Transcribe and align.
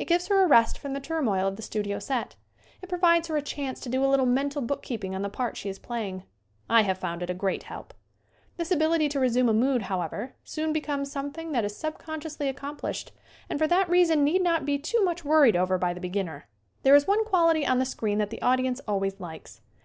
It 0.00 0.06
gives 0.06 0.26
her 0.26 0.42
a 0.42 0.48
rest 0.48 0.78
from 0.80 0.94
the 0.94 1.00
turmoil 1.00 1.46
of 1.46 1.54
the 1.54 1.62
studio 1.62 2.00
set. 2.00 2.34
It 2.82 2.88
provides 2.88 3.28
her 3.28 3.36
a 3.36 3.40
chance 3.40 3.78
to 3.78 3.88
do 3.88 4.04
a 4.04 4.10
little 4.10 4.26
mental 4.26 4.62
bookkeeping 4.62 5.14
on 5.14 5.22
the 5.22 5.28
part 5.28 5.56
she 5.56 5.68
is 5.68 5.78
playing. 5.78 6.24
I 6.68 6.82
have 6.82 6.98
found 6.98 7.22
it 7.22 7.30
a 7.30 7.34
great 7.34 7.62
help. 7.62 7.94
This 8.56 8.72
ability 8.72 9.08
to 9.10 9.20
resume 9.20 9.48
a 9.48 9.52
mood, 9.52 9.82
however, 9.82 10.34
soon 10.42 10.72
becomes 10.72 11.12
something 11.12 11.52
that 11.52 11.64
is 11.64 11.76
subconsciously 11.76 12.48
accomplished 12.48 13.12
and 13.48 13.60
for 13.60 13.68
that 13.68 13.88
reason 13.88 14.24
need 14.24 14.42
not 14.42 14.66
be 14.66 14.76
too 14.76 15.04
much 15.04 15.24
worried 15.24 15.54
over 15.54 15.78
by 15.78 15.94
the 15.94 16.00
beginner. 16.00 16.48
There 16.82 16.96
is 16.96 17.06
one 17.06 17.24
quality 17.24 17.64
on 17.64 17.78
the 17.78 17.84
screen 17.86 18.18
that 18.18 18.30
the 18.30 18.42
audience 18.42 18.80
always 18.88 19.20
likes. 19.20 19.60